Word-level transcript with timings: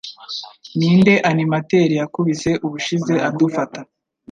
Ninde 0.77 1.13
animateur 1.31 1.89
yakubise 1.99 2.51
ubushize 2.65 3.13
adufata? 3.27 3.79